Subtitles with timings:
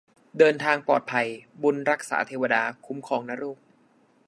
[0.37, 1.27] เดินทางปลอดภัย
[1.61, 3.59] บุญรักษาเทวดาคุ้มครองนะลูก